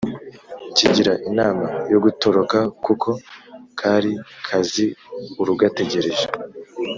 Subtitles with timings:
[0.75, 3.09] Kigira inama yo gutoroka kuko
[3.79, 4.11] kari
[4.47, 4.85] kazi
[5.41, 6.25] urugategereje